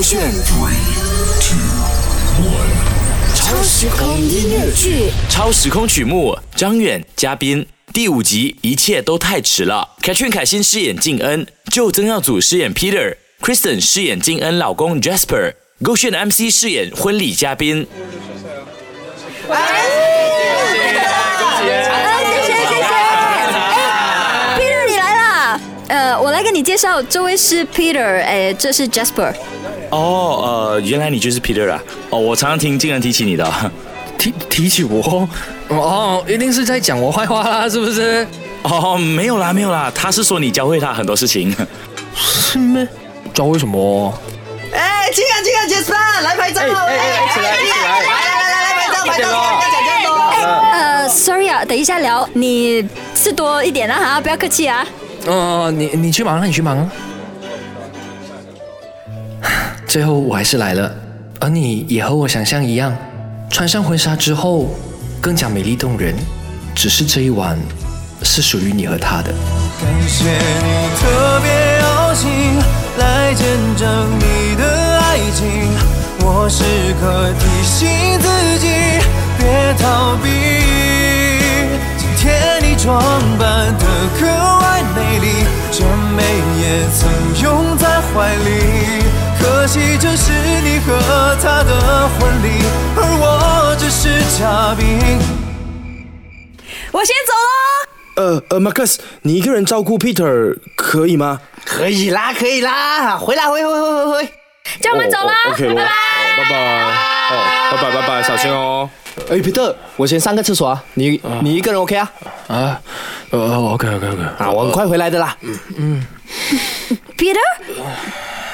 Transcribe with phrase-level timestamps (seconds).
[0.00, 0.80] 勾选 Three,
[1.42, 1.58] two,
[2.42, 9.86] one 超时空音乐剧，超时空曲目，张远嘉宾，第五集，一切都太迟了。
[10.00, 15.52] Katrin 凯欣饰演静恩，就曾耀祖饰演 Peter，Kristen 饰演静恩老公 Jasper，
[15.82, 17.86] 勾选 MC 饰演婚礼嘉宾。
[19.46, 19.89] 谢
[26.40, 29.30] 来跟你介绍，这位是 Peter，哎，这是 Jasper。
[29.90, 31.78] 哦，呃，原来你就是 Peter 啊！
[32.08, 33.46] 哦，我常常听竟然提起你的。
[34.16, 35.28] 提提起我，
[35.68, 38.26] 哦，一定是在讲我坏话啦，是不是？
[38.62, 41.54] 哦，没有啦，没有啦，他是说你教会他很多事情。
[42.16, 42.88] 是吗？
[43.34, 44.10] 教会什么？
[44.72, 46.62] 哎，静安静安，Jasper 来拍照！
[46.62, 47.86] 哎哎哎，一起来一起来！
[47.86, 50.14] 来来来来来拍照拍照，不要讲这样多。
[50.72, 54.86] 呃，Sorry 啊，等一下聊，你吃多一点啊哈，不要客气啊。
[55.26, 56.90] 哦，你你去忙啊，你去忙啊。
[59.86, 60.94] 最后我还是来了，
[61.40, 62.96] 而你也和我想象一样，
[63.50, 64.68] 穿上婚纱之后
[65.20, 66.14] 更加美丽动人。
[66.74, 67.58] 只是这一晚
[68.22, 69.32] 是属于你和他的。
[69.80, 72.30] 感谢你特别邀请
[72.98, 75.46] 来见证你的爱情，
[76.20, 76.62] 我时
[77.00, 77.32] 刻
[89.70, 92.48] 惜这是你和他的婚礼，
[92.96, 94.98] 而我只是嘉宾。
[96.90, 97.54] 我先走了。
[98.16, 101.40] 呃呃，Marcus，你一个人照顾 Peter 可以吗？
[101.64, 104.28] 可以啦可以啦，回来回回回回回。
[104.80, 105.90] 叫我们走啦，OK，我拜拜。
[106.36, 106.56] 拜拜。
[107.30, 108.90] 哦，拜拜拜拜，小心哦。
[109.30, 112.10] 哎，Peter，我先上个厕所啊，你你一个人 OK 啊？
[112.48, 112.80] 啊，
[113.30, 114.22] 呃，OK OK OK。
[114.36, 115.36] 啊，我很快回来的啦。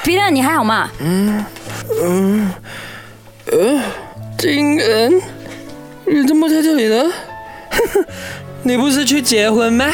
[0.07, 0.89] Peter，Peter，你还好吗？
[0.99, 1.45] 嗯
[2.01, 2.53] 嗯
[3.51, 3.81] 呃
[4.37, 5.21] 金恩，
[6.05, 7.03] 你怎么在这里呢？
[8.63, 9.85] 你不是去结婚吗？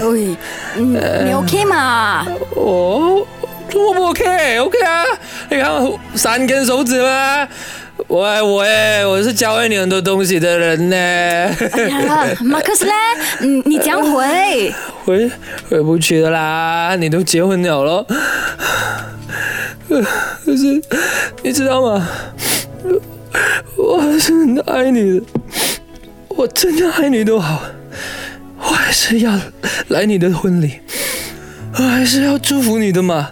[0.00, 0.34] 喂，
[0.76, 2.26] 嗯你 OK 吗？
[2.56, 3.26] 哦，
[3.74, 5.04] 我不 OK，OK 啊！
[5.50, 7.46] 你看我三根手指吗？
[8.08, 10.96] 喂喂我是教会你很多东西的人呢。
[10.96, 12.92] 哎呀，马克思嘞，
[13.40, 14.72] 你你讲回。
[15.04, 15.30] 回
[15.68, 18.06] 回不去的啦，你都结婚了咯。
[19.88, 20.82] 可是
[21.42, 22.08] 你知道吗？
[23.76, 25.26] 我还是很爱你的，
[26.28, 27.62] 我真的爱你都好，
[28.58, 29.38] 我还是要
[29.88, 30.80] 来你的婚礼，
[31.74, 33.30] 我还是要祝福你的嘛。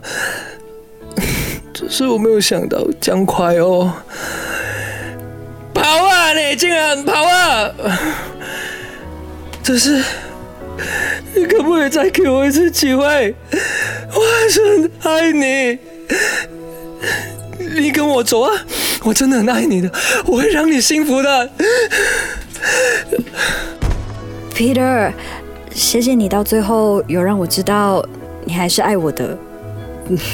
[1.73, 3.93] 只是我没有想到这样快哦。
[5.75, 7.71] 跑啊你，竟然跑啊！
[9.63, 10.03] 只是。
[11.35, 13.35] 你可不可以再给我一次机会？
[13.53, 15.79] 我还是很爱你。
[17.79, 18.53] 你跟我走啊！
[19.05, 19.91] 我真的很爱你的，
[20.27, 21.51] 我会让你幸福的。
[24.55, 25.13] Peter，
[25.73, 28.05] 谢谢你到最后有让我知道
[28.45, 29.37] 你还是爱我的。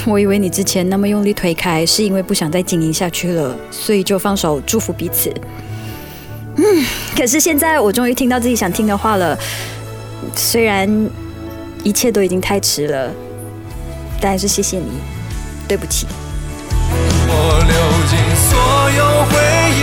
[0.06, 5.30] 我以为你之前那么用力推开，是因为不想再经营下去了，所以就放手祝福彼此。
[6.56, 6.64] 嗯，
[7.14, 9.38] 可是现在我终于听到自己想听的话了，
[10.34, 10.88] 虽然
[11.84, 13.12] 一切都已经太迟了，
[14.18, 14.86] 但还是谢谢你，
[15.66, 16.06] 对不起。
[17.28, 17.32] 我
[17.66, 17.74] 流
[18.08, 18.14] 尽
[18.48, 18.50] 所
[18.96, 19.32] 有回
[19.76, 19.82] 忆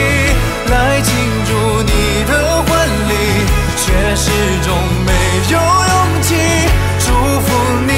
[0.71, 1.07] 来庆
[1.45, 1.51] 祝
[1.83, 1.91] 你
[2.25, 2.31] 的
[2.63, 2.69] 婚
[3.09, 3.11] 礼，
[3.77, 3.85] 却
[4.15, 4.25] 始
[4.63, 4.67] 终
[5.05, 5.11] 没
[5.51, 5.91] 有勇
[6.21, 6.27] 气
[6.99, 7.05] 祝
[7.41, 7.47] 福
[7.85, 7.91] 你。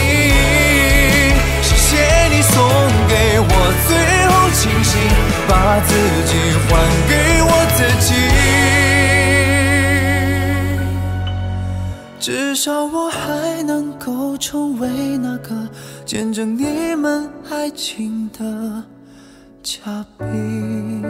[1.62, 1.88] 谢谢
[2.30, 2.54] 你送
[3.08, 3.50] 给我
[3.88, 3.90] 最
[4.28, 4.98] 后清醒，
[5.48, 5.90] 把自
[6.26, 6.32] 己
[6.68, 6.70] 还
[7.08, 7.12] 给
[7.44, 8.10] 我自己。
[12.26, 15.56] 至少我还能够成为那个
[16.08, 18.84] 见证你们爱情的
[19.62, 21.04] 嘉宾。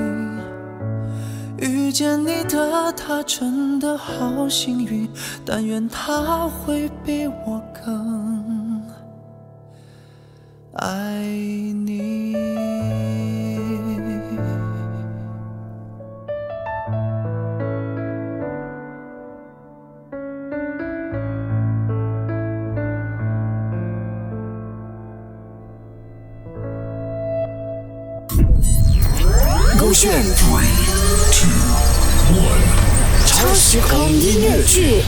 [1.58, 5.08] 遇见你的他真的好幸运，
[5.46, 8.84] 但愿他会比我更
[10.74, 11.65] 爱
[29.86, 30.66] 勾选 Three,
[31.32, 31.48] two,
[32.34, 35.04] one 超时空音乐剧，